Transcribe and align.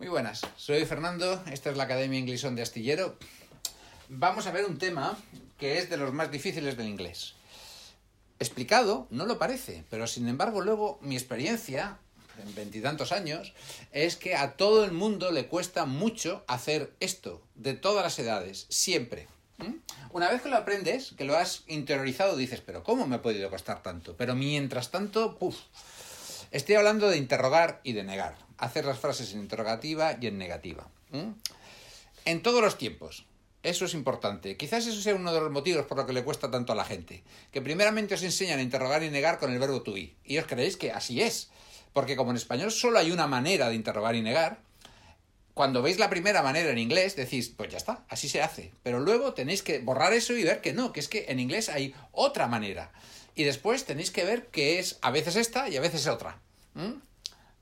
Muy 0.00 0.08
buenas, 0.08 0.40
soy 0.56 0.86
Fernando, 0.86 1.44
esta 1.52 1.68
es 1.68 1.76
la 1.76 1.84
Academia 1.84 2.18
Inglesón 2.18 2.56
de 2.56 2.62
Astillero. 2.62 3.18
Vamos 4.08 4.46
a 4.46 4.50
ver 4.50 4.64
un 4.64 4.78
tema 4.78 5.14
que 5.58 5.76
es 5.76 5.90
de 5.90 5.98
los 5.98 6.14
más 6.14 6.30
difíciles 6.30 6.78
del 6.78 6.88
inglés. 6.88 7.34
Explicado, 8.38 9.08
no 9.10 9.26
lo 9.26 9.38
parece, 9.38 9.84
pero 9.90 10.06
sin 10.06 10.26
embargo 10.26 10.62
luego 10.62 10.98
mi 11.02 11.16
experiencia, 11.16 11.98
en 12.42 12.54
veintitantos 12.54 13.12
años, 13.12 13.52
es 13.92 14.16
que 14.16 14.36
a 14.36 14.56
todo 14.56 14.86
el 14.86 14.92
mundo 14.92 15.32
le 15.32 15.48
cuesta 15.48 15.84
mucho 15.84 16.44
hacer 16.48 16.94
esto, 17.00 17.42
de 17.54 17.74
todas 17.74 18.02
las 18.02 18.18
edades, 18.18 18.64
siempre. 18.70 19.28
¿Mm? 19.58 19.74
Una 20.12 20.30
vez 20.30 20.40
que 20.40 20.48
lo 20.48 20.56
aprendes, 20.56 21.12
que 21.12 21.24
lo 21.24 21.36
has 21.36 21.64
interiorizado, 21.66 22.38
dices, 22.38 22.62
pero 22.64 22.82
¿cómo 22.82 23.06
me 23.06 23.16
ha 23.16 23.22
podido 23.22 23.50
costar 23.50 23.82
tanto? 23.82 24.16
Pero 24.16 24.34
mientras 24.34 24.90
tanto, 24.90 25.36
puff. 25.36 25.58
Estoy 26.50 26.74
hablando 26.74 27.08
de 27.08 27.16
interrogar 27.16 27.80
y 27.84 27.92
de 27.92 28.02
negar. 28.02 28.36
Hacer 28.58 28.84
las 28.84 28.98
frases 28.98 29.32
en 29.32 29.40
interrogativa 29.40 30.16
y 30.20 30.26
en 30.26 30.38
negativa. 30.38 30.88
En 32.24 32.42
todos 32.42 32.60
los 32.60 32.76
tiempos. 32.76 33.26
Eso 33.62 33.84
es 33.84 33.94
importante. 33.94 34.56
Quizás 34.56 34.86
eso 34.86 35.00
sea 35.00 35.14
uno 35.14 35.32
de 35.32 35.40
los 35.40 35.50
motivos 35.50 35.84
por 35.86 35.98
lo 35.98 36.06
que 36.06 36.12
le 36.12 36.24
cuesta 36.24 36.50
tanto 36.50 36.72
a 36.72 36.76
la 36.76 36.84
gente. 36.84 37.22
Que 37.52 37.60
primeramente 37.60 38.14
os 38.14 38.22
enseñan 38.22 38.58
a 38.58 38.62
interrogar 38.62 39.02
y 39.02 39.10
negar 39.10 39.38
con 39.38 39.52
el 39.52 39.58
verbo 39.58 39.82
to 39.82 39.92
be. 39.92 40.14
Y 40.24 40.38
os 40.38 40.46
creéis 40.46 40.76
que 40.76 40.92
así 40.92 41.20
es. 41.20 41.50
Porque 41.92 42.16
como 42.16 42.30
en 42.30 42.36
español 42.36 42.72
solo 42.72 42.98
hay 42.98 43.10
una 43.12 43.26
manera 43.26 43.68
de 43.68 43.74
interrogar 43.74 44.14
y 44.14 44.22
negar, 44.22 44.60
cuando 45.54 45.82
veis 45.82 45.98
la 45.98 46.08
primera 46.08 46.42
manera 46.42 46.70
en 46.70 46.78
inglés, 46.78 47.16
decís, 47.16 47.52
pues 47.54 47.70
ya 47.70 47.76
está, 47.76 48.04
así 48.08 48.28
se 48.28 48.40
hace. 48.40 48.72
Pero 48.82 48.98
luego 48.98 49.34
tenéis 49.34 49.62
que 49.62 49.80
borrar 49.80 50.14
eso 50.14 50.32
y 50.32 50.42
ver 50.42 50.62
que 50.62 50.72
no, 50.72 50.92
que 50.92 51.00
es 51.00 51.08
que 51.08 51.26
en 51.28 51.38
inglés 51.38 51.68
hay 51.68 51.94
otra 52.12 52.46
manera. 52.46 52.92
Y 53.40 53.44
después 53.44 53.86
tenéis 53.86 54.10
que 54.10 54.26
ver 54.26 54.48
que 54.48 54.78
es 54.78 54.98
a 55.00 55.10
veces 55.10 55.34
esta 55.34 55.66
y 55.70 55.78
a 55.78 55.80
veces 55.80 56.06
otra. 56.06 56.38
¿Mm? 56.74 57.00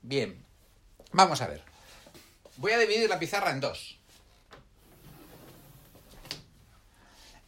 Bien, 0.01 0.43
vamos 1.13 1.41
a 1.41 1.47
ver. 1.47 1.63
Voy 2.57 2.73
a 2.73 2.77
dividir 2.77 3.07
la 3.07 3.17
pizarra 3.17 3.51
en 3.51 3.61
dos. 3.61 3.97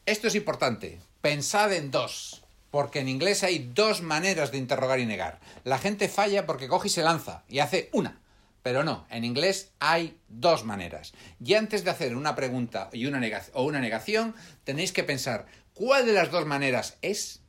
Esto 0.05 0.29
es 0.29 0.35
importante. 0.35 1.01
Pensad 1.19 1.73
en 1.73 1.91
dos. 1.91 2.41
Porque 2.69 2.99
en 2.99 3.09
inglés 3.09 3.43
hay 3.43 3.69
dos 3.75 4.01
maneras 4.01 4.53
de 4.53 4.59
interrogar 4.59 5.01
y 5.01 5.05
negar. 5.05 5.41
La 5.65 5.77
gente 5.77 6.07
falla 6.07 6.45
porque 6.45 6.69
coge 6.69 6.87
y 6.87 6.91
se 6.91 7.03
lanza 7.03 7.43
y 7.49 7.59
hace 7.59 7.89
una. 7.91 8.21
Pero 8.63 8.85
no, 8.85 9.05
en 9.09 9.25
inglés 9.25 9.73
hay 9.79 10.17
dos 10.29 10.63
maneras. 10.63 11.11
Y 11.43 11.55
antes 11.55 11.83
de 11.83 11.89
hacer 11.89 12.15
una 12.15 12.33
pregunta 12.33 12.89
y 12.93 13.07
una 13.07 13.19
o 13.51 13.63
una 13.63 13.81
negación, 13.81 14.33
tenéis 14.63 14.93
que 14.93 15.03
pensar, 15.03 15.47
¿cuál 15.73 16.05
de 16.05 16.13
las 16.13 16.31
dos 16.31 16.45
maneras 16.45 16.97
es? 17.01 17.41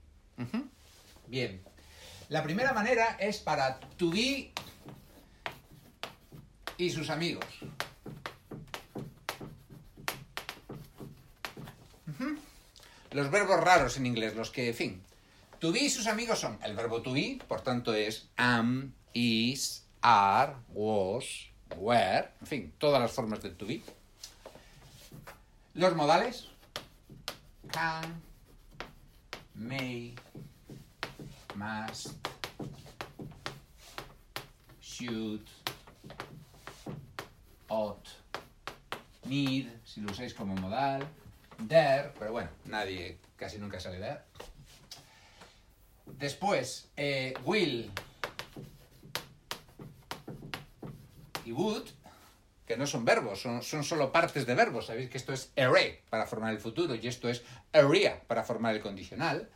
Bien. 1.33 1.63
La 2.29 2.43
primera 2.43 2.75
manera 2.75 3.17
es 3.19 3.39
para 3.39 3.81
to 3.97 4.11
be 4.11 4.53
y 6.77 6.91
sus 6.91 7.09
amigos. 7.09 7.47
Los 13.13 13.31
verbos 13.31 13.59
raros 13.61 13.97
en 13.97 14.05
inglés, 14.05 14.37
los 14.37 14.51
que, 14.51 14.69
en 14.69 14.75
fin. 14.75 15.03
To 15.59 15.73
be 15.73 15.81
y 15.85 15.89
sus 15.89 16.07
amigos 16.07 16.39
son 16.39 16.59
el 16.63 16.77
verbo 16.77 17.01
to 17.01 17.15
be, 17.15 17.39
por 17.49 17.63
tanto 17.63 17.95
es 17.95 18.29
am, 18.37 18.93
is, 19.15 19.87
are, 20.03 20.53
was, 20.75 21.49
were, 21.77 22.29
en 22.43 22.47
fin, 22.47 22.75
todas 22.77 23.01
las 23.01 23.11
formas 23.11 23.41
del 23.43 23.57
to 23.57 23.65
be. 23.65 23.81
Los 25.73 25.97
modales, 25.97 26.49
can, 27.71 28.21
may, 29.55 30.15
must, 31.57 32.15
should, 34.81 35.47
ought, 37.69 38.09
need, 39.25 39.69
si 39.85 40.01
lo 40.01 40.11
usáis 40.13 40.35
como 40.35 40.55
modal, 40.55 41.07
dare, 41.59 42.13
pero 42.19 42.33
bueno, 42.33 42.51
nadie 42.67 43.19
casi 43.37 43.59
nunca 43.59 43.81
sale 43.81 43.99
dare. 43.99 44.21
Después, 46.19 46.89
eh, 46.97 47.35
will, 47.45 47.91
y 51.45 51.53
would, 51.53 51.89
que 52.67 52.77
no 52.77 52.87
son 52.87 53.05
verbos, 53.05 53.43
son, 53.43 53.63
son, 53.63 53.85
solo 53.85 54.13
partes 54.13 54.47
de 54.47 54.55
verbos. 54.55 54.87
Sabéis 54.87 55.11
que 55.11 55.19
esto 55.19 55.33
es 55.33 55.53
array 55.57 56.01
para 56.11 56.27
formar 56.27 56.53
el 56.53 56.61
futuro 56.61 56.95
y 56.95 57.07
esto 57.07 57.29
es 57.29 57.43
area 57.73 58.23
para 58.27 58.45
formar 58.45 58.75
el 58.75 58.81
condicional. 58.81 59.51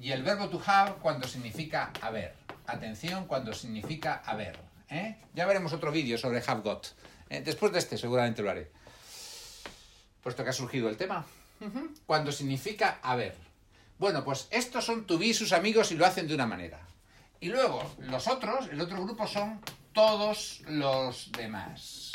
Y 0.00 0.12
el 0.12 0.22
verbo 0.22 0.48
to 0.48 0.60
have 0.64 0.94
cuando 1.02 1.28
significa 1.28 1.92
haber. 2.00 2.34
Atención 2.66 3.26
cuando 3.26 3.52
significa 3.52 4.22
haber. 4.24 4.58
¿eh? 4.88 5.16
Ya 5.34 5.46
veremos 5.46 5.72
otro 5.72 5.92
vídeo 5.92 6.16
sobre 6.16 6.42
have 6.46 6.62
got. 6.62 6.86
¿eh? 7.28 7.42
Después 7.44 7.72
de 7.72 7.80
este 7.80 7.98
seguramente 7.98 8.42
lo 8.42 8.50
haré. 8.50 8.70
Puesto 10.22 10.42
que 10.42 10.50
ha 10.50 10.54
surgido 10.54 10.88
el 10.88 10.96
tema. 10.96 11.24
Cuando 12.06 12.32
significa 12.32 13.00
haber. 13.02 13.36
Bueno, 13.98 14.24
pues 14.24 14.48
estos 14.50 14.86
son 14.86 15.06
to 15.06 15.18
be 15.18 15.26
y 15.26 15.34
sus 15.34 15.52
amigos 15.52 15.92
y 15.92 15.96
lo 15.96 16.06
hacen 16.06 16.26
de 16.26 16.34
una 16.34 16.46
manera. 16.46 16.80
Y 17.38 17.48
luego, 17.48 17.94
los 17.98 18.28
otros, 18.28 18.68
el 18.68 18.80
otro 18.80 19.02
grupo 19.02 19.26
son 19.26 19.60
todos 19.92 20.62
los 20.66 21.30
demás. 21.32 22.12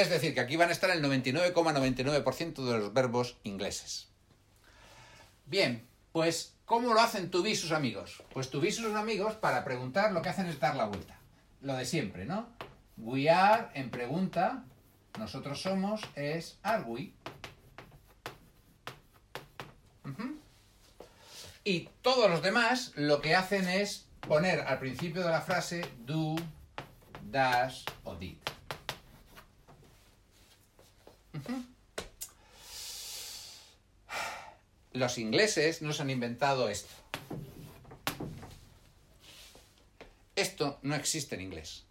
Es 0.00 0.08
decir, 0.08 0.34
que 0.34 0.40
aquí 0.40 0.56
van 0.56 0.70
a 0.70 0.72
estar 0.72 0.90
el 0.90 1.02
99,99% 1.02 1.52
,99 1.52 2.64
de 2.64 2.78
los 2.78 2.94
verbos 2.94 3.36
ingleses. 3.44 4.08
Bien, 5.46 5.86
pues, 6.12 6.54
¿cómo 6.64 6.94
lo 6.94 7.00
hacen 7.00 7.30
tu 7.30 7.44
y 7.44 7.54
sus 7.54 7.72
amigos? 7.72 8.22
Pues 8.32 8.48
tu 8.50 8.64
y 8.64 8.72
sus 8.72 8.94
amigos, 8.94 9.34
para 9.34 9.62
preguntar, 9.62 10.12
lo 10.12 10.22
que 10.22 10.30
hacen 10.30 10.46
es 10.46 10.58
dar 10.58 10.74
la 10.74 10.86
vuelta. 10.86 11.18
Lo 11.60 11.74
de 11.74 11.84
siempre, 11.84 12.24
¿no? 12.24 12.48
We 12.96 13.28
are, 13.28 13.68
en 13.74 13.90
pregunta, 13.90 14.64
nosotros 15.18 15.60
somos, 15.60 16.00
es 16.14 16.58
are 16.62 16.82
we. 16.84 17.12
Y 21.62 21.90
todos 22.00 22.30
los 22.30 22.42
demás 22.42 22.92
lo 22.96 23.20
que 23.20 23.34
hacen 23.34 23.68
es 23.68 24.06
poner 24.26 24.60
al 24.60 24.78
principio 24.78 25.22
de 25.22 25.30
la 25.30 25.42
frase 25.42 25.82
do, 26.06 26.36
does 27.22 27.84
o 28.04 28.14
did. 28.16 28.38
Uh 31.34 31.38
-huh. 31.38 31.64
Los 34.92 35.18
ingleses 35.18 35.82
nos 35.82 36.00
han 36.00 36.10
inventado 36.10 36.68
esto. 36.68 36.92
Esto 40.34 40.78
no 40.82 40.94
existe 40.94 41.34
en 41.34 41.42
inglés. 41.42 41.84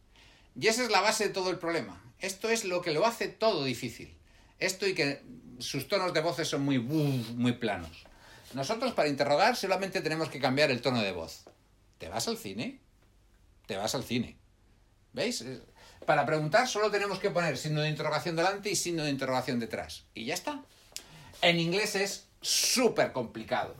Y 0.59 0.67
esa 0.67 0.83
es 0.83 0.89
la 0.89 1.01
base 1.01 1.27
de 1.27 1.33
todo 1.33 1.49
el 1.49 1.59
problema. 1.59 2.01
Esto 2.19 2.49
es 2.49 2.65
lo 2.65 2.81
que 2.81 2.91
lo 2.91 3.05
hace 3.05 3.27
todo 3.27 3.63
difícil. 3.63 4.17
Esto 4.57 4.87
y 4.87 4.93
que 4.93 5.21
sus 5.59 5.87
tonos 5.87 6.13
de 6.13 6.21
voces 6.21 6.47
son 6.47 6.63
muy, 6.63 6.79
muy 6.79 7.53
planos. 7.53 8.05
Nosotros 8.53 8.93
para 8.93 9.07
interrogar 9.07 9.55
solamente 9.55 10.01
tenemos 10.01 10.29
que 10.29 10.39
cambiar 10.39 10.71
el 10.71 10.81
tono 10.81 11.01
de 11.01 11.11
voz. 11.11 11.45
¿Te 11.97 12.09
vas 12.09 12.27
al 12.27 12.37
cine? 12.37 12.79
Te 13.67 13.77
vas 13.77 13.93
al 13.95 14.03
cine. 14.03 14.37
¿Veis? 15.13 15.45
Para 16.05 16.25
preguntar 16.25 16.67
solo 16.67 16.89
tenemos 16.89 17.19
que 17.19 17.29
poner 17.29 17.57
signo 17.57 17.81
de 17.81 17.89
interrogación 17.89 18.35
delante 18.35 18.69
y 18.69 18.75
signo 18.75 19.03
de 19.03 19.11
interrogación 19.11 19.59
detrás. 19.59 20.05
Y 20.13 20.25
ya 20.25 20.33
está. 20.33 20.63
En 21.41 21.59
inglés 21.59 21.95
es 21.95 22.28
súper 22.41 23.11
complicado. 23.11 23.75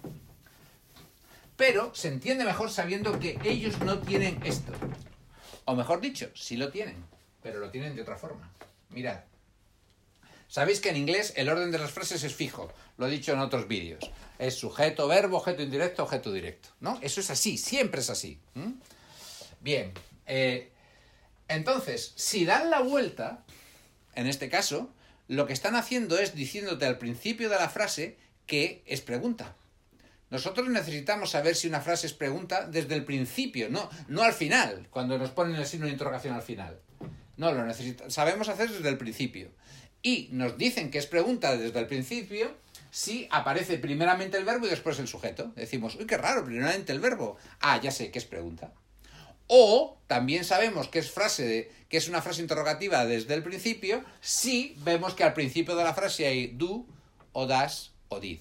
Pero 1.55 1.93
se 1.93 2.07
entiende 2.07 2.45
mejor 2.45 2.71
sabiendo 2.71 3.19
que 3.19 3.37
ellos 3.43 3.79
no 3.79 3.99
tienen 3.99 4.39
esto. 4.45 4.71
O 5.65 5.75
mejor 5.75 6.01
dicho, 6.01 6.29
sí 6.33 6.57
lo 6.57 6.71
tienen, 6.71 7.03
pero 7.43 7.59
lo 7.59 7.69
tienen 7.69 7.95
de 7.95 8.01
otra 8.01 8.17
forma. 8.17 8.49
Mirad. 8.89 9.19
Sabéis 10.47 10.81
que 10.81 10.89
en 10.89 10.97
inglés 10.97 11.33
el 11.35 11.47
orden 11.47 11.69
de 11.69 11.77
las 11.77 11.91
frases 11.91 12.23
es 12.23 12.33
fijo, 12.33 12.73
lo 12.97 13.07
he 13.07 13.11
dicho 13.11 13.33
en 13.33 13.39
otros 13.39 13.67
vídeos. 13.67 14.09
Es 14.39 14.55
sujeto, 14.55 15.07
verbo, 15.07 15.37
objeto 15.37 15.61
indirecto, 15.61 16.03
objeto 16.03 16.31
directo. 16.31 16.69
¿No? 16.79 16.97
Eso 17.01 17.19
es 17.19 17.29
así, 17.29 17.57
siempre 17.57 18.01
es 18.01 18.09
así. 18.09 18.39
Bien. 19.59 19.93
Eh, 20.25 20.71
entonces, 21.47 22.13
si 22.15 22.45
dan 22.45 22.71
la 22.71 22.81
vuelta, 22.81 23.43
en 24.15 24.25
este 24.25 24.49
caso, 24.49 24.89
lo 25.27 25.45
que 25.45 25.53
están 25.53 25.75
haciendo 25.75 26.17
es 26.17 26.33
diciéndote 26.33 26.87
al 26.87 26.97
principio 26.97 27.49
de 27.49 27.57
la 27.57 27.69
frase 27.69 28.17
que 28.49 28.81
es 28.87 29.01
pregunta. 29.01 29.55
Nosotros 30.31 30.67
necesitamos 30.67 31.29
saber 31.29 31.55
si 31.55 31.67
una 31.67 31.81
frase 31.81 32.07
es 32.07 32.13
pregunta 32.13 32.67
desde 32.67 32.95
el 32.95 33.05
principio, 33.05 33.69
no, 33.69 33.89
no 34.07 34.23
al 34.23 34.33
final, 34.33 34.87
cuando 34.89 35.17
nos 35.17 35.29
ponen 35.29 35.55
el 35.55 35.65
signo 35.65 35.85
de 35.85 35.93
interrogación 35.93 36.33
al 36.33 36.41
final. 36.41 36.79
No, 37.37 37.53
lo 37.53 37.63
necesitamos, 37.63 38.13
sabemos 38.13 38.49
hacer 38.49 38.69
desde 38.69 38.89
el 38.89 38.97
principio. 38.97 39.51
Y 40.01 40.29
nos 40.31 40.57
dicen 40.57 40.89
que 40.89 40.97
es 40.97 41.05
pregunta 41.05 41.55
desde 41.55 41.79
el 41.79 41.87
principio 41.87 42.57
si 42.89 43.27
aparece 43.29 43.77
primeramente 43.77 44.37
el 44.37 44.45
verbo 44.45 44.65
y 44.65 44.69
después 44.69 44.97
el 44.97 45.07
sujeto. 45.07 45.51
Decimos, 45.55 45.95
uy, 45.95 46.07
qué 46.07 46.17
raro, 46.17 46.43
primeramente 46.43 46.91
el 46.91 46.99
verbo. 46.99 47.37
Ah, 47.59 47.79
ya 47.79 47.91
sé 47.91 48.09
que 48.09 48.19
es 48.19 48.25
pregunta. 48.25 48.73
O 49.47 49.99
también 50.07 50.43
sabemos 50.43 50.87
que 50.87 50.99
es 50.99 51.11
frase 51.11 51.45
de, 51.45 51.71
que 51.87 51.97
es 51.97 52.07
una 52.07 52.21
frase 52.21 52.41
interrogativa 52.41 53.05
desde 53.05 53.33
el 53.35 53.43
principio 53.43 54.03
si 54.21 54.75
vemos 54.79 55.13
que 55.13 55.23
al 55.23 55.33
principio 55.33 55.75
de 55.75 55.83
la 55.83 55.93
frase 55.93 56.25
hay 56.25 56.47
do 56.47 56.85
o 57.33 57.45
das 57.45 57.88
o 58.09 58.19
did. 58.19 58.39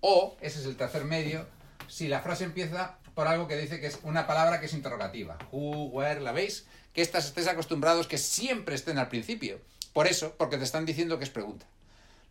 O, 0.00 0.36
ese 0.40 0.60
es 0.60 0.66
el 0.66 0.76
tercer 0.76 1.04
medio, 1.04 1.46
si 1.88 2.08
la 2.08 2.20
frase 2.20 2.44
empieza 2.44 2.98
por 3.14 3.26
algo 3.26 3.48
que 3.48 3.56
dice 3.56 3.80
que 3.80 3.86
es 3.86 3.98
una 4.02 4.26
palabra 4.26 4.60
que 4.60 4.66
es 4.66 4.74
interrogativa. 4.74 5.38
Who, 5.50 5.86
where, 5.86 6.20
¿la 6.20 6.32
veis? 6.32 6.66
Que 6.92 7.02
estas 7.02 7.26
estéis 7.26 7.46
acostumbrados 7.48 8.06
que 8.06 8.18
siempre 8.18 8.74
estén 8.74 8.98
al 8.98 9.08
principio. 9.08 9.60
Por 9.92 10.06
eso, 10.06 10.34
porque 10.36 10.58
te 10.58 10.64
están 10.64 10.84
diciendo 10.84 11.18
que 11.18 11.24
es 11.24 11.30
pregunta. 11.30 11.66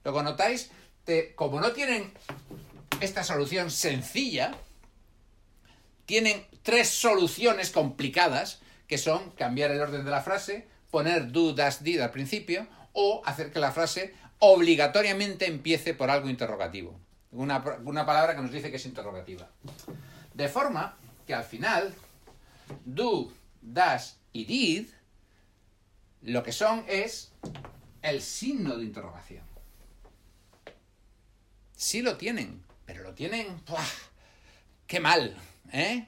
Luego 0.04 0.22
notáis, 0.22 0.70
te, 1.06 1.34
como 1.36 1.62
no 1.62 1.72
tienen 1.72 2.12
esta 3.00 3.24
solución 3.24 3.72
sencilla, 3.72 4.56
tienen 6.06 6.46
tres 6.62 6.90
soluciones 6.90 7.72
complicadas, 7.72 8.60
que 8.88 8.98
son 8.98 9.32
cambiar 9.32 9.72
el 9.72 9.82
orden 9.82 10.04
de 10.04 10.12
la 10.12 10.22
frase, 10.22 10.68
poner 10.92 11.32
do, 11.32 11.54
das, 11.54 11.84
did 11.84 12.02
al 12.02 12.12
principio, 12.12 12.68
o 12.92 13.24
hacer 13.26 13.52
que 13.52 13.60
la 13.60 13.72
frase 13.72 14.14
obligatoriamente 14.46 15.48
empiece 15.48 15.94
por 15.94 16.10
algo 16.10 16.30
interrogativo. 16.30 17.00
Una, 17.32 17.64
una 17.86 18.06
palabra 18.06 18.36
que 18.36 18.42
nos 18.42 18.52
dice 18.52 18.70
que 18.70 18.76
es 18.76 18.86
interrogativa. 18.86 19.50
De 20.34 20.50
forma 20.50 20.98
que 21.26 21.34
al 21.34 21.46
final, 21.46 21.94
do, 22.84 23.32
das 23.62 24.18
y 24.34 24.44
did, 24.44 24.90
lo 26.24 26.44
que 26.44 26.52
son 26.52 26.84
es 26.90 27.32
el 28.02 28.22
signo 28.22 28.76
de 28.76 28.84
interrogación. 28.84 29.46
Sí 31.78 32.02
lo 32.02 32.18
tienen, 32.18 32.64
pero 32.86 33.02
lo 33.04 33.14
tienen... 33.14 33.48
¡buah! 33.66 33.82
¡Qué 34.88 35.00
mal! 35.00 35.38
¿eh? 35.72 36.06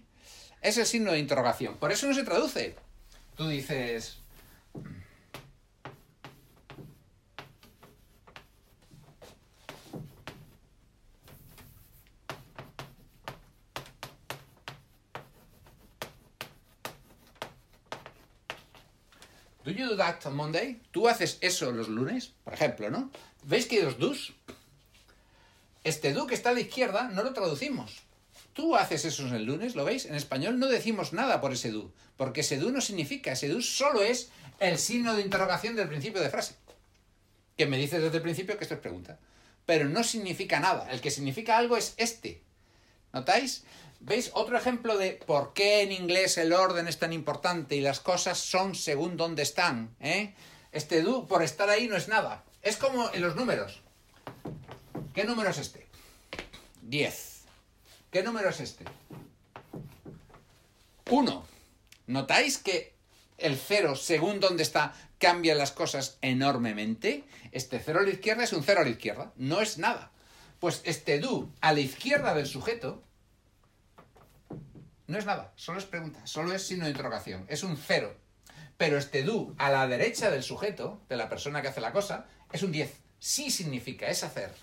Es 0.62 0.78
el 0.78 0.86
signo 0.86 1.14
de 1.14 1.20
interrogación. 1.20 1.78
Por 1.78 1.94
eso 1.94 2.06
no 2.08 2.14
se 2.14 2.24
traduce. 2.24 2.76
Tú 3.38 3.48
dices... 3.48 4.18
Do 19.65 19.71
you 19.71 19.89
do 19.89 19.97
that 19.97 20.23
on 20.27 20.35
Monday? 20.35 20.79
¿Tú 20.91 21.07
haces 21.07 21.39
eso 21.41 21.71
los 21.71 21.89
lunes? 21.89 22.33
Por 22.44 22.53
ejemplo, 22.53 22.91
¿no? 22.91 23.09
¿Veis 23.44 23.65
que 23.65 23.81
hay 23.81 23.95
dos? 23.97 24.33
Este 25.83 26.13
do 26.13 26.27
que 26.27 26.35
está 26.35 26.51
a 26.51 26.53
la 26.53 26.59
izquierda 26.59 27.09
no 27.09 27.23
lo 27.23 27.33
traducimos. 27.33 28.03
Tú 28.53 28.75
haces 28.75 29.06
eso 29.06 29.25
el 29.35 29.45
lunes, 29.45 29.75
¿lo 29.75 29.83
veis? 29.83 30.06
En 30.06 30.13
español 30.13 30.59
no 30.59 30.67
decimos 30.67 31.13
nada 31.13 31.41
por 31.41 31.51
ese 31.51 31.71
do, 31.71 31.91
porque 32.15 32.41
ese 32.41 32.57
do 32.57 32.71
no 32.71 32.79
significa, 32.79 33.31
ese 33.31 33.50
do 33.50 33.59
solo 33.59 34.03
es 34.03 34.29
el 34.59 34.77
signo 34.77 35.15
de 35.15 35.23
interrogación 35.23 35.75
del 35.75 35.89
principio 35.89 36.21
de 36.21 36.29
frase. 36.29 36.56
Que 37.57 37.65
me 37.65 37.77
dices 37.77 38.03
desde 38.03 38.17
el 38.17 38.23
principio 38.23 38.57
que 38.57 38.65
esto 38.65 38.75
es 38.75 38.81
pregunta. 38.81 39.17
Pero 39.65 39.89
no 39.89 40.03
significa 40.03 40.59
nada. 40.59 40.91
El 40.91 41.01
que 41.01 41.09
significa 41.09 41.57
algo 41.57 41.75
es 41.75 41.95
este. 41.97 42.44
¿Notáis? 43.13 43.63
¿Veis 44.00 44.31
otro 44.33 44.57
ejemplo 44.57 44.97
de 44.97 45.19
por 45.25 45.53
qué 45.53 45.81
en 45.81 45.92
inglés 45.92 46.38
el 46.38 46.53
orden 46.53 46.88
es 46.88 47.00
tan 47.00 47.13
importante 47.13 47.75
y 47.75 47.81
las 47.81 48.00
cosas 48.00 48.38
son 48.38 48.75
según 48.75 49.18
dónde 49.18 49.44
están? 49.44 49.95
¿eh? 50.00 50.33
Este 50.71 51.01
do, 51.01 51.25
por 51.25 51.42
estar 51.42 51.69
ahí, 51.69 51.88
no 51.88 51.95
es 51.95 52.07
nada. 52.07 52.44
Es 52.62 52.77
como 52.77 53.12
en 53.13 53.21
los 53.21 53.36
números. 53.36 53.81
¿Qué 55.13 55.24
número 55.24 55.50
es 55.50 55.57
este? 55.57 55.88
10. 56.83 57.42
¿Qué 58.12 58.24
número 58.24 58.50
es 58.50 58.59
este? 58.59 58.86
1. 61.09 61.45
¿Notáis 62.07 62.57
que 62.57 62.94
el 63.38 63.57
cero, 63.57 63.95
según 63.95 64.39
dónde 64.39 64.63
está, 64.63 64.94
cambia 65.18 65.56
las 65.56 65.71
cosas 65.71 66.18
enormemente? 66.21 67.24
Este 67.51 67.80
cero 67.80 68.00
a 68.00 68.03
la 68.03 68.09
izquierda 68.09 68.44
es 68.44 68.53
un 68.53 68.63
cero 68.63 68.81
a 68.81 68.83
la 68.83 68.89
izquierda. 68.89 69.31
No 69.36 69.62
es 69.62 69.77
nada. 69.77 70.12
Pues 70.59 70.81
este 70.83 71.19
do 71.19 71.50
a 71.62 71.74
la 71.74 71.80
izquierda 71.80 72.33
del 72.33 72.48
sujeto 72.48 73.03
no 75.07 75.18
es 75.18 75.25
nada, 75.25 75.54
solo 75.56 75.80
es 75.80 75.86
pregunta, 75.86 76.25
solo 76.25 76.54
es 76.54 76.66
signo 76.66 76.86
de 76.86 76.92
interrogación, 76.92 77.46
es 77.48 77.63
un 77.63 77.78
cero. 77.78 78.16
Pero 78.78 78.98
este 78.98 79.24
do 79.24 79.54
a 79.57 79.69
la 79.69 79.88
derecha 79.88 80.30
del 80.30 80.44
sujeto, 80.44 81.02
de 81.07 81.16
la 81.16 81.30
persona 81.30 81.62
que 81.62 81.69
hace 81.69 81.80
la 81.81 81.94
cosa, 81.94 82.25
es 82.52 82.63
un 82.63 82.72
10. 82.72 82.94
Sí 83.19 83.50
significa, 83.50 84.07
es 84.07 84.24
hacer. 84.24 84.54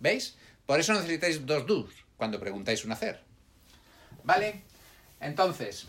¿Veis? 0.00 0.36
Por 0.66 0.80
eso 0.80 0.92
necesitáis 0.92 1.46
dos 1.46 1.66
do's 1.66 1.92
cuando 2.16 2.40
preguntáis 2.40 2.84
un 2.84 2.92
hacer. 2.92 3.22
¿Vale? 4.24 4.62
Entonces, 5.20 5.86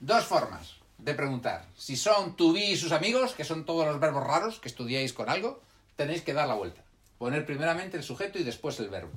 dos 0.00 0.24
formas 0.24 0.76
de 0.98 1.14
preguntar. 1.14 1.66
Si 1.76 1.96
son 1.96 2.36
to 2.36 2.52
be 2.52 2.70
y 2.70 2.76
sus 2.76 2.92
amigos, 2.92 3.34
que 3.34 3.44
son 3.44 3.64
todos 3.64 3.86
los 3.86 4.00
verbos 4.00 4.24
raros 4.24 4.60
que 4.60 4.68
estudiáis 4.68 5.12
con 5.12 5.28
algo, 5.28 5.60
tenéis 5.96 6.22
que 6.22 6.34
dar 6.34 6.48
la 6.48 6.54
vuelta. 6.54 6.82
Poner 7.18 7.44
primeramente 7.44 7.96
el 7.96 8.04
sujeto 8.04 8.38
y 8.38 8.44
después 8.44 8.78
el 8.80 8.88
verbo. 8.88 9.12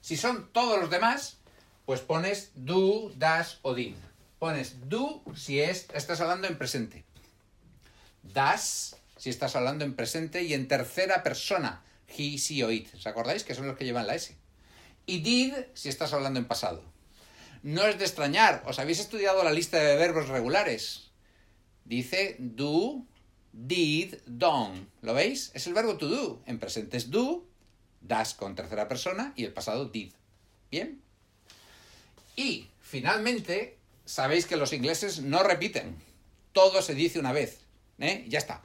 Si 0.00 0.16
son 0.16 0.50
todos 0.52 0.80
los 0.80 0.90
demás, 0.90 1.38
pues 1.84 2.00
pones 2.00 2.52
do, 2.54 3.12
das 3.16 3.58
o 3.62 3.74
did. 3.74 3.96
Pones 4.38 4.88
do 4.88 5.22
si 5.36 5.60
es, 5.60 5.88
estás 5.94 6.20
hablando 6.20 6.46
en 6.46 6.58
presente. 6.58 7.04
Das 8.22 8.96
si 9.16 9.30
estás 9.30 9.56
hablando 9.56 9.84
en 9.84 9.94
presente 9.94 10.42
y 10.42 10.54
en 10.54 10.68
tercera 10.68 11.22
persona. 11.22 11.82
He, 12.08 12.36
she 12.36 12.62
o 12.64 12.70
it. 12.70 12.92
¿Os 12.94 13.06
acordáis 13.06 13.44
que 13.44 13.54
son 13.54 13.66
los 13.66 13.76
que 13.76 13.84
llevan 13.84 14.06
la 14.06 14.14
S? 14.14 14.36
Y 15.06 15.20
did 15.20 15.54
si 15.74 15.88
estás 15.88 16.12
hablando 16.12 16.38
en 16.38 16.46
pasado. 16.46 16.82
No 17.62 17.86
es 17.86 17.98
de 17.98 18.04
extrañar, 18.04 18.62
os 18.66 18.78
habéis 18.78 19.00
estudiado 19.00 19.42
la 19.42 19.52
lista 19.52 19.78
de 19.78 19.96
verbos 19.96 20.28
regulares. 20.28 21.10
Dice 21.84 22.36
do, 22.38 23.04
did, 23.52 24.16
done. 24.26 24.86
¿Lo 25.00 25.14
veis? 25.14 25.50
Es 25.54 25.66
el 25.66 25.74
verbo 25.74 25.96
to 25.96 26.08
do. 26.08 26.42
En 26.46 26.58
presente 26.58 26.96
es 26.96 27.10
do, 27.10 27.46
das 28.00 28.34
con 28.34 28.54
tercera 28.54 28.88
persona 28.88 29.32
y 29.36 29.44
el 29.44 29.52
pasado 29.52 29.86
did. 29.86 30.12
¿Bien? 30.70 31.03
Y, 32.36 32.68
finalmente, 32.80 33.76
sabéis 34.04 34.46
que 34.46 34.56
los 34.56 34.72
ingleses 34.72 35.20
no 35.20 35.42
repiten. 35.42 35.96
Todo 36.52 36.82
se 36.82 36.94
dice 36.94 37.18
una 37.18 37.32
vez. 37.32 37.60
¿eh? 37.98 38.24
Ya 38.28 38.38
está. 38.38 38.62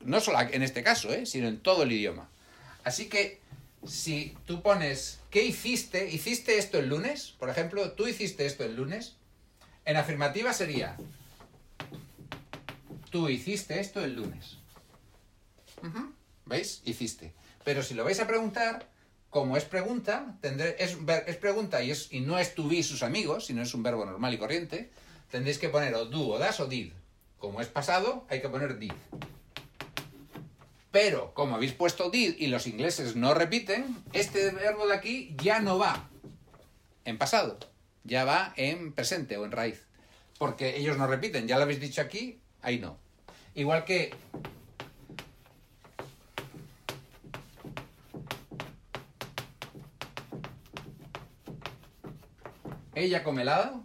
No 0.00 0.20
solo 0.20 0.40
en 0.40 0.62
este 0.62 0.82
caso, 0.82 1.12
¿eh? 1.12 1.26
sino 1.26 1.48
en 1.48 1.60
todo 1.60 1.82
el 1.84 1.92
idioma. 1.92 2.28
Así 2.84 3.08
que, 3.08 3.40
si 3.86 4.36
tú 4.46 4.62
pones, 4.62 5.18
¿qué 5.30 5.44
hiciste? 5.44 6.10
¿Hiciste 6.10 6.58
esto 6.58 6.78
el 6.78 6.88
lunes? 6.88 7.34
Por 7.38 7.48
ejemplo, 7.48 7.92
¿tú 7.92 8.06
hiciste 8.06 8.46
esto 8.46 8.64
el 8.64 8.76
lunes? 8.76 9.14
En 9.84 9.96
afirmativa 9.96 10.52
sería, 10.52 10.96
tú 13.10 13.28
hiciste 13.28 13.80
esto 13.80 14.02
el 14.04 14.16
lunes. 14.16 14.56
¿Veis? 16.46 16.80
Hiciste. 16.84 17.32
Pero 17.64 17.82
si 17.82 17.94
lo 17.94 18.04
vais 18.04 18.20
a 18.20 18.26
preguntar, 18.26 18.86
como 19.34 19.56
es 19.56 19.64
pregunta, 19.64 20.36
tendré, 20.40 20.76
es, 20.78 20.96
es, 21.26 21.36
pregunta 21.38 21.82
y, 21.82 21.90
es, 21.90 22.06
y 22.12 22.20
no 22.20 22.38
es 22.38 22.54
to 22.54 22.70
sus 22.84 23.02
amigos, 23.02 23.46
sino 23.46 23.62
es 23.62 23.74
un 23.74 23.82
verbo 23.82 24.06
normal 24.06 24.32
y 24.32 24.38
corriente, 24.38 24.92
tendréis 25.28 25.58
que 25.58 25.68
poner 25.68 25.92
o 25.96 26.04
do, 26.04 26.28
o 26.28 26.38
das 26.38 26.60
o 26.60 26.66
did. 26.66 26.92
Como 27.40 27.60
es 27.60 27.66
pasado, 27.66 28.24
hay 28.30 28.40
que 28.40 28.48
poner 28.48 28.78
did. 28.78 28.92
Pero, 30.92 31.34
como 31.34 31.56
habéis 31.56 31.72
puesto 31.72 32.10
did 32.10 32.36
y 32.38 32.46
los 32.46 32.68
ingleses 32.68 33.16
no 33.16 33.34
repiten, 33.34 34.04
este 34.12 34.52
verbo 34.52 34.86
de 34.86 34.94
aquí 34.94 35.34
ya 35.42 35.58
no 35.58 35.78
va 35.78 36.08
en 37.04 37.18
pasado, 37.18 37.58
ya 38.04 38.24
va 38.24 38.52
en 38.54 38.92
presente 38.92 39.36
o 39.36 39.44
en 39.44 39.50
raíz. 39.50 39.84
Porque 40.38 40.76
ellos 40.76 40.96
no 40.96 41.08
repiten, 41.08 41.48
ya 41.48 41.56
lo 41.56 41.64
habéis 41.64 41.80
dicho 41.80 42.00
aquí, 42.00 42.38
ahí 42.62 42.78
no. 42.78 42.98
Igual 43.56 43.84
que 43.84 44.14
ella 53.04 53.22
come 53.22 53.42
helado, 53.42 53.84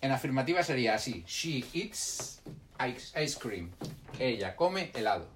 en 0.00 0.12
afirmativa 0.12 0.62
sería 0.62 0.94
así. 0.94 1.24
She 1.26 1.64
eats 1.72 2.40
ice 2.78 3.38
cream. 3.38 3.70
Ella 4.18 4.54
come 4.54 4.90
helado. 4.94 5.26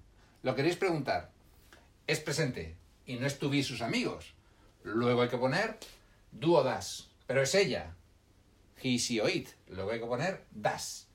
Lo 0.42 0.54
queréis 0.54 0.76
preguntar. 0.76 1.30
Es 2.06 2.20
presente 2.20 2.76
y 3.06 3.16
no 3.16 3.26
es 3.26 3.38
sus 3.66 3.82
amigos. 3.82 4.34
Luego 4.84 5.22
hay 5.22 5.28
que 5.28 5.38
poner 5.38 5.78
do 6.30 6.52
o 6.52 6.62
das. 6.62 7.08
Pero 7.26 7.42
es 7.42 7.54
ella. 7.54 7.94
He, 8.82 8.96
she 8.96 9.20
o 9.20 9.28
it. 9.28 9.48
Luego 9.68 9.90
hay 9.90 10.00
que 10.00 10.06
poner 10.06 10.44
das. 10.50 11.06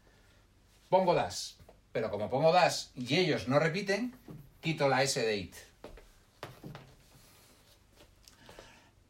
Pongo 0.90 1.14
das. 1.14 1.58
Pero 1.92 2.12
como 2.12 2.30
pongo 2.30 2.52
das 2.52 2.92
y 2.96 3.16
ellos 3.16 3.48
no 3.48 3.60
repiten, 3.60 4.14
quito 4.62 4.90
la 4.90 5.04
S 5.04 5.20
de 5.22 5.38
it. 5.38 5.56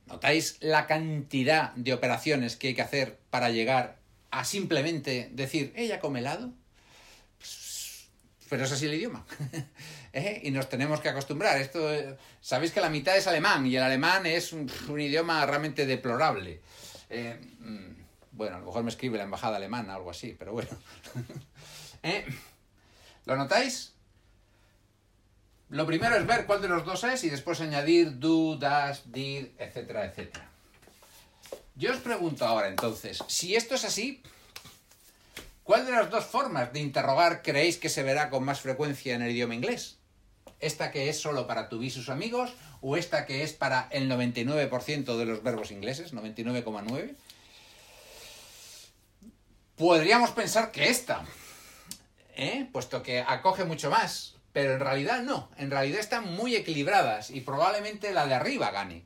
¿Notáis 0.08 0.58
la 0.62 0.86
cantidad 0.86 1.74
de 1.74 1.94
operaciones 1.94 2.56
que 2.56 2.70
hay 2.70 2.76
que 2.76 2.82
hacer 2.82 3.20
para 3.30 3.50
llegar 3.50 3.98
a 4.32 4.46
simplemente 4.46 5.30
decir, 5.34 5.74
ella 5.76 6.00
come 6.00 6.20
helado? 6.20 6.52
Pero 8.50 8.64
es 8.64 8.72
así 8.72 8.86
el 8.86 8.94
idioma. 8.94 9.26
¿Eh? 10.14 10.42
Y 10.44 10.52
nos 10.52 10.70
tenemos 10.70 11.02
que 11.02 11.10
acostumbrar. 11.10 11.60
Esto, 11.60 11.92
eh, 11.92 12.16
Sabéis 12.40 12.72
que 12.72 12.80
la 12.80 12.90
mitad 12.90 13.18
es 13.18 13.26
alemán 13.26 13.66
y 13.66 13.76
el 13.76 13.82
alemán 13.82 14.26
es 14.28 14.54
un, 14.54 14.70
idioma 15.00 15.44
realmente 15.46 15.88
deplorable. 15.88 16.62
Eh, 17.10 17.40
mm, 17.60 17.96
bueno, 18.34 18.58
a 18.58 18.60
lo 18.60 18.66
mejor 18.68 18.84
me 18.84 18.92
escribe 18.92 19.18
la 19.18 19.24
embajada 19.24 19.58
alemana 19.58 19.94
o 19.94 19.98
algo 19.98 20.12
así, 20.12 20.36
pero 20.38 20.52
bueno. 20.54 20.70
¿Lo 23.26 23.36
notáis? 23.36 23.95
Lo 25.70 25.86
primero 25.88 26.16
es 26.16 26.28
ver 26.28 26.46
cuál 26.46 26.62
de 26.62 26.68
los 26.68 26.86
dos 26.86 27.04
es 27.04 27.24
y 27.24 27.30
después 27.30 27.60
añadir 27.60 28.20
do, 28.20 28.56
does, 28.56 29.12
did, 29.12 29.48
etcétera, 29.58 30.06
etcétera. 30.06 30.48
Yo 31.76 31.92
os 31.92 31.98
pregunto 31.98 32.46
ahora 32.46 32.68
entonces, 32.68 33.20
si 33.28 33.56
esto 33.56 33.76
es 33.76 33.84
así, 33.84 34.22
¿cuál 35.64 35.86
de 35.86 35.92
las 35.92 36.10
dos 36.10 36.24
formas 36.24 36.72
de 36.72 36.80
interrogar 36.80 37.42
creéis 37.42 37.78
que 37.78 37.90
se 37.90 38.04
verá 38.04 38.30
con 38.30 38.46
más 38.46 38.62
frecuencia 38.62 39.16
en 39.16 39.24
el 39.24 39.32
idioma 39.32 39.56
inglés? 39.56 39.98
¿Esta 40.60 40.92
que 40.92 41.10
es 41.10 41.20
solo 41.20 41.48
para 41.48 41.68
tu 41.68 41.82
y 41.82 41.90
sus 41.90 42.10
amigos 42.10 42.54
o 42.80 42.96
esta 42.96 43.26
que 43.26 43.44
es 43.44 43.52
para 43.54 43.88
el 43.92 44.10
99% 44.10 45.18
de 45.18 45.26
los 45.26 45.44
verbos 45.44 45.72
ingleses, 45.72 46.14
99,9? 46.14 47.16
Podríamos 49.76 50.32
pensar 50.32 50.72
que 50.72 50.90
esta, 50.90 51.26
¿eh? 52.36 52.70
puesto 52.72 53.04
que 53.04 53.20
acoge 53.20 53.66
mucho 53.66 53.90
más, 53.90 54.35
pero 54.56 54.76
en 54.76 54.80
realidad 54.80 55.22
no, 55.22 55.50
en 55.58 55.70
realidad 55.70 56.00
están 56.00 56.34
muy 56.34 56.56
equilibradas 56.56 57.30
y 57.30 57.42
probablemente 57.42 58.14
la 58.14 58.26
de 58.26 58.36
arriba 58.36 58.72
gane. 58.72 59.04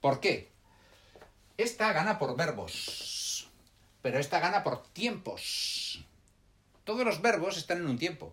¿Por 0.00 0.20
qué? 0.20 0.48
Esta 1.56 1.92
gana 1.92 2.20
por 2.20 2.36
verbos, 2.36 3.48
pero 4.00 4.20
esta 4.20 4.38
gana 4.38 4.62
por 4.62 4.84
tiempos. 4.92 6.04
Todos 6.84 7.04
los 7.04 7.20
verbos 7.20 7.56
están 7.56 7.78
en 7.78 7.88
un 7.88 7.98
tiempo. 7.98 8.32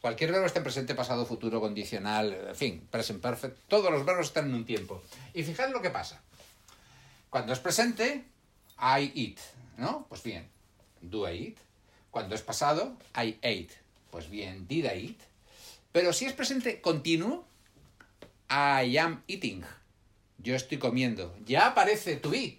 Cualquier 0.00 0.32
verbo 0.32 0.46
está 0.46 0.58
en 0.58 0.64
presente, 0.64 0.96
pasado, 0.96 1.24
futuro, 1.24 1.60
condicional, 1.60 2.36
en 2.48 2.56
fin, 2.56 2.88
present 2.90 3.22
perfect. 3.22 3.56
Todos 3.68 3.92
los 3.92 4.04
verbos 4.04 4.26
están 4.26 4.46
en 4.46 4.54
un 4.56 4.64
tiempo. 4.64 5.00
Y 5.34 5.44
fijad 5.44 5.70
lo 5.70 5.82
que 5.82 5.90
pasa. 5.90 6.20
Cuando 7.30 7.52
es 7.52 7.60
presente, 7.60 8.24
I 8.80 9.12
eat, 9.14 9.38
¿no? 9.76 10.04
Pues 10.08 10.24
bien, 10.24 10.48
do 11.00 11.30
I 11.30 11.44
eat. 11.44 11.56
Cuando 12.10 12.34
es 12.34 12.42
pasado, 12.42 12.96
I 13.14 13.38
ate. 13.38 13.70
Pues 14.10 14.28
bien, 14.28 14.66
did 14.66 14.86
I 14.86 15.10
eat. 15.10 15.35
Pero 15.96 16.12
si 16.12 16.26
es 16.26 16.34
presente 16.34 16.82
continuo, 16.82 17.46
I 18.50 18.98
am 18.98 19.22
eating. 19.28 19.64
Yo 20.36 20.54
estoy 20.54 20.76
comiendo. 20.76 21.34
Ya 21.46 21.68
aparece 21.68 22.16
to 22.16 22.28
be. 22.28 22.58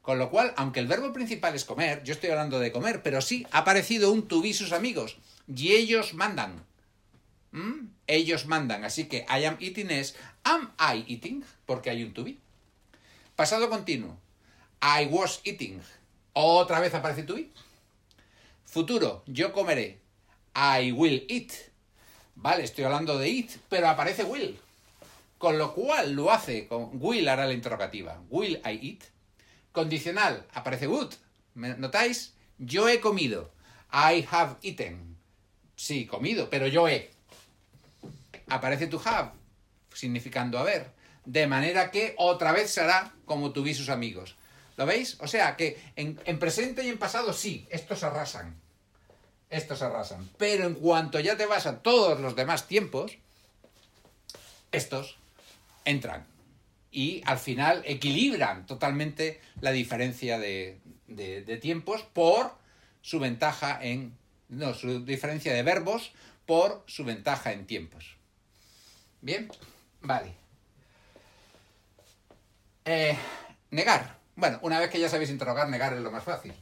Con 0.00 0.20
lo 0.20 0.30
cual, 0.30 0.54
aunque 0.56 0.78
el 0.78 0.86
verbo 0.86 1.12
principal 1.12 1.56
es 1.56 1.64
comer, 1.64 2.04
yo 2.04 2.12
estoy 2.12 2.30
hablando 2.30 2.60
de 2.60 2.70
comer, 2.70 3.02
pero 3.02 3.20
sí 3.20 3.44
ha 3.50 3.58
aparecido 3.58 4.12
un 4.12 4.28
to 4.28 4.40
be 4.40 4.54
sus 4.54 4.70
amigos. 4.70 5.16
Y 5.52 5.72
ellos 5.72 6.14
mandan. 6.14 6.64
¿Mm? 7.50 7.88
Ellos 8.06 8.46
mandan. 8.46 8.84
Así 8.84 9.08
que 9.08 9.26
I 9.28 9.44
am 9.44 9.56
eating 9.58 9.90
es 9.90 10.14
am 10.44 10.70
I 10.78 11.04
eating, 11.12 11.44
porque 11.66 11.90
hay 11.90 12.04
un 12.04 12.14
to 12.14 12.22
be. 12.22 12.36
Pasado 13.34 13.68
continuo. 13.70 14.16
I 14.80 15.06
was 15.06 15.40
eating. 15.42 15.80
Otra 16.32 16.78
vez 16.78 16.94
aparece 16.94 17.24
to 17.24 17.34
be. 17.34 17.50
Futuro, 18.64 19.24
yo 19.26 19.52
comeré. 19.52 19.98
I 20.54 20.92
will 20.92 21.24
eat. 21.28 21.71
Vale, 22.34 22.64
estoy 22.64 22.84
hablando 22.84 23.18
de 23.18 23.28
eat, 23.28 23.50
pero 23.68 23.88
aparece 23.88 24.24
will. 24.24 24.58
Con 25.38 25.58
lo 25.58 25.74
cual 25.74 26.12
lo 26.12 26.30
hace 26.30 26.66
con 26.68 26.90
will 26.92 27.28
hará 27.28 27.46
la 27.46 27.52
interrogativa. 27.52 28.20
Will 28.30 28.60
I 28.64 28.78
eat? 28.90 29.04
Condicional, 29.72 30.46
aparece 30.52 30.86
would. 30.86 31.14
¿Notáis? 31.54 32.34
Yo 32.58 32.88
he 32.88 33.00
comido. 33.00 33.50
I 33.92 34.26
have 34.30 34.56
eaten. 34.62 35.16
Sí, 35.76 36.06
comido, 36.06 36.48
pero 36.48 36.66
yo 36.66 36.88
he. 36.88 37.10
Aparece 38.48 38.86
to 38.86 39.00
have, 39.04 39.32
significando 39.94 40.58
haber. 40.58 40.90
De 41.24 41.46
manera 41.46 41.90
que 41.90 42.14
otra 42.18 42.52
vez 42.52 42.70
será 42.70 43.12
como 43.24 43.52
tuví 43.52 43.74
sus 43.74 43.88
amigos. 43.88 44.36
¿Lo 44.76 44.86
veis? 44.86 45.16
O 45.20 45.26
sea 45.26 45.56
que 45.56 45.80
en, 45.96 46.16
presente 46.38 46.84
y 46.84 46.88
en 46.88 46.98
pasado 46.98 47.32
sí, 47.32 47.66
estos 47.70 48.02
arrasan. 48.02 48.56
Estos 49.52 49.82
arrasan. 49.82 50.30
Pero 50.38 50.64
en 50.64 50.74
cuanto 50.74 51.20
ya 51.20 51.36
te 51.36 51.44
vas 51.44 51.66
a 51.66 51.82
todos 51.82 52.18
los 52.18 52.34
demás 52.34 52.66
tiempos, 52.66 53.18
estos 54.72 55.18
entran 55.84 56.26
y 56.90 57.22
al 57.26 57.38
final 57.38 57.82
equilibran 57.84 58.64
totalmente 58.64 59.42
la 59.60 59.70
diferencia 59.70 60.38
de, 60.38 60.80
tiempos 61.60 62.02
por 62.02 62.54
su 63.02 63.20
ventaja 63.20 63.78
en... 63.82 64.16
No, 64.48 64.72
su 64.72 65.04
diferencia 65.04 65.52
de 65.52 65.62
verbos 65.62 66.12
por 66.46 66.82
su 66.86 67.04
ventaja 67.04 67.52
en 67.52 67.66
tiempos. 67.66 68.16
Bien, 69.20 69.50
vale. 70.00 70.32
Eh, 72.86 73.18
negar. 73.70 74.18
Bueno, 74.34 74.58
una 74.62 74.80
vez 74.80 74.88
que 74.88 74.98
ya 74.98 75.10
sabéis 75.10 75.28
interrogar, 75.28 75.68
negar 75.68 75.92
es 75.92 76.00
lo 76.00 76.10
más 76.10 76.24
fácil. 76.24 76.54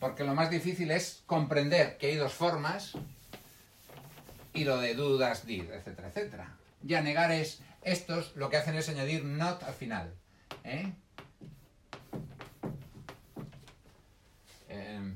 Porque 0.00 0.24
lo 0.24 0.34
más 0.34 0.50
difícil 0.50 0.90
es 0.90 1.22
comprender 1.26 1.98
que 1.98 2.06
hay 2.06 2.16
dos 2.16 2.32
formas 2.32 2.94
y 4.54 4.64
lo 4.64 4.78
de 4.78 4.94
dudas, 4.94 5.46
did, 5.46 5.70
etcétera, 5.70 6.08
etcétera. 6.08 6.56
Ya 6.82 7.02
negar 7.02 7.30
es 7.30 7.60
estos 7.82 8.34
lo 8.34 8.48
que 8.48 8.56
hacen 8.56 8.74
es 8.74 8.88
añadir 8.88 9.24
not 9.24 9.62
al 9.62 9.74
final. 9.74 10.14
¿eh? 10.64 10.92
Eh, 14.68 15.14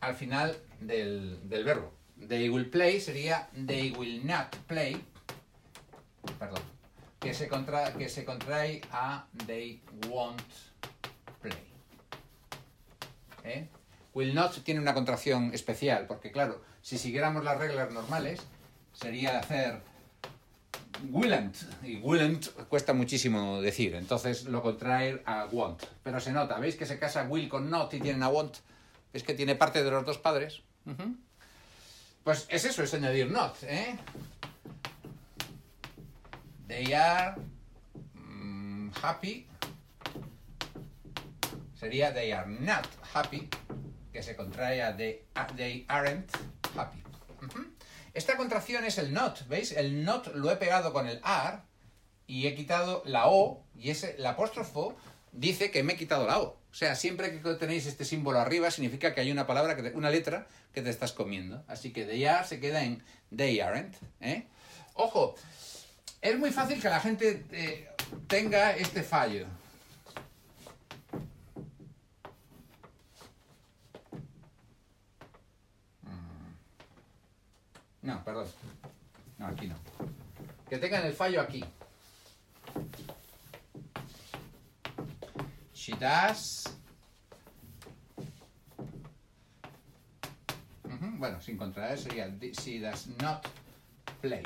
al 0.00 0.14
final 0.14 0.56
del, 0.80 1.48
del, 1.48 1.64
verbo. 1.64 1.92
They 2.28 2.48
will 2.48 2.70
play 2.70 3.00
sería 3.00 3.48
they 3.66 3.90
will 3.92 4.24
not 4.26 4.56
play. 4.66 5.04
Perdón. 6.38 6.73
Que 7.24 7.32
se, 7.32 7.48
contra, 7.48 7.92
que 7.94 8.08
se 8.08 8.24
contrae 8.24 8.82
a 8.92 9.24
they 9.46 9.80
won't 10.08 10.42
play. 11.40 11.56
¿Eh? 13.44 13.66
Will 14.12 14.34
not 14.34 14.62
tiene 14.62 14.78
una 14.80 14.92
contracción 14.92 15.50
especial, 15.54 16.06
porque 16.06 16.30
claro, 16.30 16.62
si 16.82 16.98
siguiéramos 16.98 17.42
las 17.42 17.56
reglas 17.58 17.90
normales, 17.92 18.40
sería 18.92 19.38
hacer 19.38 19.80
willn't. 21.10 21.56
Y 21.82 21.96
willn't 21.96 22.46
cuesta 22.68 22.92
muchísimo 22.92 23.60
decir, 23.62 23.94
entonces 23.94 24.44
lo 24.44 24.62
contrae 24.62 25.22
a 25.24 25.46
want. 25.50 25.82
Pero 26.02 26.20
se 26.20 26.30
nota, 26.30 26.58
¿veis 26.58 26.76
que 26.76 26.86
se 26.86 26.98
casa 26.98 27.26
will 27.28 27.48
con 27.48 27.70
not 27.70 27.92
y 27.94 28.00
tienen 28.00 28.22
a 28.22 28.28
want? 28.28 28.58
¿Veis 29.12 29.24
que 29.24 29.34
tiene 29.34 29.54
parte 29.54 29.82
de 29.82 29.90
los 29.90 30.04
dos 30.04 30.18
padres? 30.18 30.62
Uh 30.84 30.90
-huh. 30.90 31.16
Pues 32.22 32.46
es 32.50 32.64
eso, 32.64 32.82
es 32.82 32.94
añadir 32.94 33.30
not, 33.30 33.56
¿eh? 33.62 33.96
They 36.66 36.94
are 36.94 37.34
mm, 38.14 38.90
happy. 39.02 39.46
Sería 41.78 42.12
they 42.12 42.32
are 42.32 42.46
not 42.46 42.86
happy, 43.14 43.48
que 44.12 44.22
se 44.22 44.34
contrae 44.34 44.82
a 44.82 44.96
they, 44.96 45.22
they 45.56 45.84
aren't 45.88 46.30
happy. 46.76 47.02
Esta 48.14 48.36
contracción 48.36 48.84
es 48.84 48.98
el 48.98 49.12
not, 49.12 49.46
¿veis? 49.48 49.72
El 49.72 50.04
not 50.04 50.34
lo 50.34 50.50
he 50.50 50.56
pegado 50.56 50.92
con 50.92 51.08
el 51.08 51.20
are 51.24 51.58
y 52.26 52.46
he 52.46 52.54
quitado 52.54 53.02
la 53.04 53.28
o 53.28 53.64
y 53.76 53.90
ese, 53.90 54.14
el 54.16 54.24
apóstrofo 54.24 54.96
dice 55.32 55.70
que 55.70 55.82
me 55.82 55.94
he 55.94 55.96
quitado 55.96 56.26
la 56.26 56.38
o. 56.38 56.44
O 56.44 56.76
sea, 56.76 56.94
siempre 56.96 57.40
que 57.40 57.54
tenéis 57.54 57.86
este 57.86 58.04
símbolo 58.04 58.38
arriba 58.40 58.70
significa 58.70 59.14
que 59.14 59.20
hay 59.20 59.30
una 59.30 59.46
palabra, 59.46 59.76
que 59.76 59.82
te, 59.82 59.96
una 59.96 60.10
letra 60.10 60.46
que 60.72 60.82
te 60.82 60.90
estás 60.90 61.12
comiendo. 61.12 61.62
Así 61.68 61.92
que 61.92 62.04
they 62.04 62.24
are 62.24 62.46
se 62.46 62.60
queda 62.60 62.84
en 62.84 63.02
they 63.36 63.60
aren't. 63.60 63.94
¿eh? 64.20 64.46
Ojo, 64.94 65.34
es 66.24 66.38
muy 66.38 66.50
fácil 66.50 66.80
que 66.80 66.88
la 66.88 67.00
gente 67.00 67.44
eh, 67.52 67.86
tenga 68.26 68.72
este 68.72 69.02
fallo. 69.02 69.46
No, 78.00 78.24
perdón. 78.24 78.46
No, 79.38 79.46
aquí 79.48 79.66
no. 79.66 79.76
Que 80.68 80.78
tengan 80.78 81.04
el 81.04 81.12
fallo 81.12 81.42
aquí. 81.42 81.62
She 85.74 85.92
does. 85.96 86.64
Bueno, 91.18 91.40
sin 91.40 91.58
contraer 91.58 91.98
sería 91.98 92.28
she 92.40 92.80
does 92.80 93.08
not 93.20 93.46
play. 94.22 94.42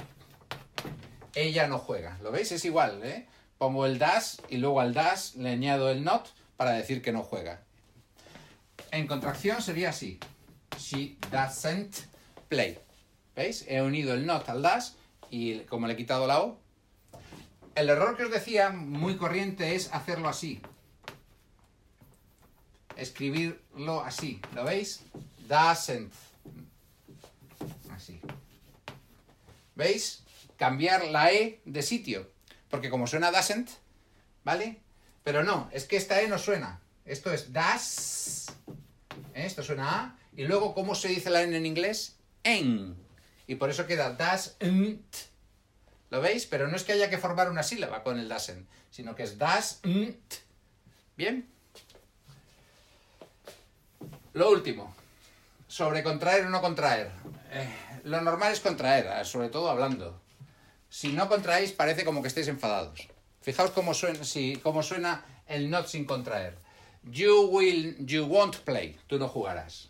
Ella 1.35 1.67
no 1.67 1.79
juega. 1.79 2.19
¿Lo 2.23 2.31
veis? 2.31 2.53
Es 2.53 2.65
igual, 2.65 3.03
¿eh? 3.05 3.27
Pongo 3.59 3.87
el 3.87 3.99
does 3.99 4.41
y 4.49 4.59
luego 4.59 4.81
al 4.81 4.95
does 4.95 5.35
le 5.37 5.51
añado 5.51 5.91
el 5.91 6.05
not 6.05 6.29
para 6.57 6.73
decir 6.73 7.03
que 7.03 7.13
no 7.13 7.23
juega. 7.23 7.63
En 8.91 9.07
contracción 9.07 9.63
sería 9.63 9.91
así. 9.91 10.19
She 10.79 11.17
doesn't 11.31 11.97
play. 12.49 12.79
¿Veis? 13.35 13.65
He 13.69 13.81
unido 13.83 14.15
el 14.15 14.27
not 14.27 14.49
al 14.49 14.63
das 14.63 14.97
y 15.31 15.61
como 15.61 15.87
le 15.87 15.95
he 15.95 15.97
quitado 15.97 16.27
la 16.27 16.41
O. 16.41 16.59
El 17.75 17.89
error 17.89 18.17
que 18.17 18.25
os 18.25 18.31
decía, 18.31 18.71
muy 18.71 19.17
corriente, 19.17 19.77
es 19.77 19.93
hacerlo 19.93 20.29
así. 20.29 20.61
Escribirlo 22.97 24.03
así. 24.03 24.41
¿Lo 24.55 24.65
veis? 24.65 25.05
Doesn't. 25.47 26.13
Así. 27.93 28.21
¿Veis? 29.77 30.25
Cambiar 30.59 31.07
la 31.07 31.33
E 31.33 31.63
de 31.65 31.83
sitio. 31.83 32.31
Porque 32.69 32.91
como 32.91 33.07
suena 33.07 33.31
doesn't, 33.31 33.71
¿vale? 34.45 34.81
Pero 35.25 35.43
no, 35.43 35.71
es 35.73 35.85
que 35.85 35.97
esta 35.97 36.21
E 36.21 36.29
no 36.29 36.37
suena. 36.37 36.81
Esto 37.07 37.33
es 37.33 37.53
das. 37.55 38.53
Esto 39.33 39.63
suena 39.63 40.01
A 40.01 40.17
Y 40.37 40.45
luego, 40.45 40.75
¿cómo 40.75 40.95
se 40.95 41.09
dice 41.09 41.31
la 41.31 41.43
N 41.43 41.57
en 41.57 41.65
inglés? 41.65 42.17
En. 42.45 42.97
Y 43.47 43.55
por 43.55 43.71
eso 43.71 43.87
queda 43.87 44.13
das 44.13 44.57
nt. 44.61 45.17
¿Lo 46.11 46.21
veis? 46.21 46.47
Pero 46.47 46.69
no 46.69 46.77
es 46.77 46.85
que 46.85 46.93
haya 46.93 47.09
que 47.09 47.19
formar 47.19 47.51
una 47.51 47.63
sílaba 47.63 48.03
con 48.03 48.19
el 48.19 48.29
dasen, 48.29 48.69
sino 48.91 49.15
que 49.15 49.23
es 49.23 49.39
das 49.39 49.81
nt. 49.87 50.35
¿Bien? 51.17 51.49
Lo 54.35 54.51
último, 54.51 54.95
sobre 55.67 56.03
contraer 56.03 56.47
o 56.47 56.51
no 56.51 56.61
contraer. 56.61 57.11
Eh, 57.51 57.69
lo 58.05 58.21
normal 58.21 58.53
es 58.53 58.61
contraer, 58.61 59.07
eh, 59.07 59.25
sobre 59.25 59.49
todo 59.49 59.71
hablando. 59.71 60.21
Si 60.89 61.09
no 61.09 61.29
contraéis, 61.29 61.73
parece 61.73 62.05
como 62.05 62.23
que 62.23 62.29
estáis 62.29 62.49
enfadados. 62.49 63.09
Fijaos 63.43 63.71
cómo 63.71 63.95
suena, 63.95 64.21
cómo 64.63 64.83
suena 64.83 65.25
el 65.47 65.71
not 65.71 65.87
sin 65.87 66.05
contraer. 66.05 66.57
You 67.05 67.49
will, 67.51 67.97
you 68.07 68.25
won't 68.25 68.57
play. 68.65 68.97
Tú 69.07 69.19
no 69.19 69.29
jugarás. 69.29 69.89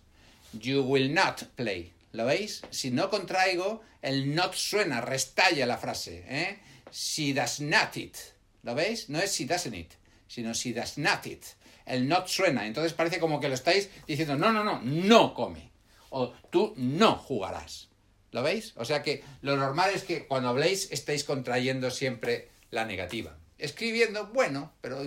You 0.52 0.82
will 0.82 1.12
not 1.12 1.42
play. 1.56 1.92
¿Lo 2.12 2.26
veis? 2.26 2.62
Si 2.70 2.90
no 2.90 3.10
contraigo, 3.10 3.82
el 4.02 4.34
not 4.34 4.54
suena, 4.54 5.00
restalla 5.00 5.66
la 5.66 5.76
frase. 5.76 6.24
¿eh? 6.28 6.58
Si 6.90 7.32
does 7.32 7.60
not 7.60 7.96
it. 7.96 8.16
¿Lo 8.62 8.74
veis? 8.74 9.08
No 9.08 9.18
es 9.18 9.32
si 9.32 9.44
doesn't 9.44 9.74
it, 9.74 9.92
sino 10.26 10.54
si 10.54 10.72
does 10.72 10.98
not 10.98 11.26
it. 11.26 11.44
El 11.86 12.06
not 12.08 12.28
suena. 12.28 12.66
Entonces 12.66 12.92
parece 12.92 13.18
como 13.18 13.40
que 13.40 13.48
lo 13.48 13.54
estáis 13.54 13.88
diciendo, 14.06 14.36
no, 14.36 14.52
no, 14.52 14.64
no, 14.64 14.80
no 14.82 15.34
come. 15.34 15.70
O 16.10 16.28
tú 16.50 16.74
no 16.76 17.16
jugarás. 17.16 17.87
¿Lo 18.32 18.42
veis? 18.42 18.74
O 18.76 18.84
sea 18.84 19.02
que 19.02 19.24
lo 19.42 19.56
normal 19.56 19.90
es 19.94 20.04
que 20.04 20.26
cuando 20.26 20.48
habléis 20.48 20.90
estéis 20.92 21.24
contrayendo 21.24 21.90
siempre 21.90 22.50
la 22.70 22.84
negativa. 22.84 23.36
Escribiendo, 23.58 24.26
bueno, 24.26 24.72
pero 24.80 25.00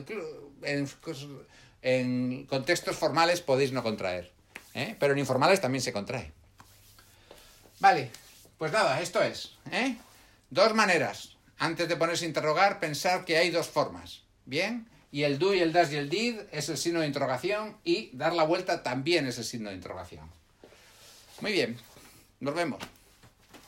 en, 0.64 0.90
en 1.82 2.46
contextos 2.48 2.96
formales 2.96 3.42
podéis 3.42 3.72
no 3.72 3.84
contraer. 3.84 4.32
¿eh? 4.74 4.96
Pero 5.00 5.14
en 5.14 5.20
informales 5.20 5.62
también 5.62 5.82
se 5.82 5.94
contrae. 5.94 6.32
Vale, 7.80 8.12
pues 8.58 8.72
nada, 8.72 9.02
esto 9.02 9.22
es. 9.22 9.58
¿eh? 9.72 9.98
Dos 10.50 10.74
maneras. 10.74 11.38
Antes 11.58 11.88
de 11.88 11.96
ponerse 11.96 12.26
a 12.26 12.28
interrogar, 12.28 12.80
pensar 12.80 13.24
que 13.24 13.38
hay 13.38 13.52
dos 13.52 13.68
formas. 13.68 14.24
¿Bien? 14.46 14.88
Y 15.12 15.24
el 15.24 15.40
do 15.40 15.54
y 15.54 15.60
el 15.60 15.74
das 15.74 15.92
y 15.92 15.98
el 15.98 16.10
did 16.10 16.40
es 16.52 16.70
el 16.70 16.78
signo 16.78 17.02
de 17.02 17.08
interrogación 17.08 17.78
y 17.84 18.10
dar 18.14 18.34
la 18.34 18.44
vuelta 18.44 18.82
también 18.82 19.28
es 19.28 19.38
el 19.38 19.44
signo 19.44 19.70
de 19.70 19.76
interrogación. 19.76 20.30
Muy 21.42 21.52
bien, 21.52 21.78
nos 22.40 22.56
vemos. 22.56 22.80